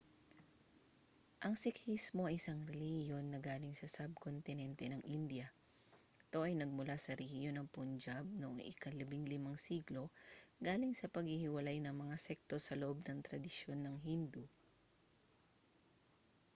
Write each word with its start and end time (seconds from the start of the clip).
ang 1.45 1.53
sikhismo 1.63 2.21
ay 2.25 2.37
isang 2.41 2.59
relihiyon 2.71 3.25
na 3.29 3.37
galing 3.47 3.75
sa 3.77 3.85
sub-kontinente 3.95 4.85
ng 4.89 5.01
india 5.17 5.45
ito 6.25 6.39
ay 6.47 6.53
nagmula 6.57 6.95
sa 6.99 7.13
rehiyon 7.21 7.55
ng 7.61 7.69
punjab 7.75 8.25
noong 8.39 8.59
ika-15 8.71 9.37
siglo 9.65 10.03
galing 10.67 10.93
sa 10.97 11.05
paghihiwalay 11.15 11.77
ng 11.85 11.93
mga 12.03 12.15
sekto 12.25 12.55
sa 12.61 12.73
loob 12.81 12.97
ng 13.05 13.19
tradisyon 13.27 13.79
ng 13.85 13.97
hindu 14.07 14.43